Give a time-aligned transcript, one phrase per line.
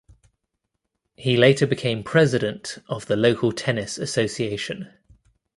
[1.15, 4.91] He later became president of the local tennis association.